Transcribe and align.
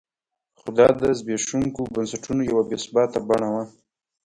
خو 0.59 0.67
دا 0.77 0.87
د 1.01 1.03
زبېښونکو 1.19 1.81
بنسټونو 1.93 2.41
یوه 2.51 2.63
بې 2.69 2.77
ثباته 2.83 3.19
بڼه 3.27 3.49
وه. 3.53 3.63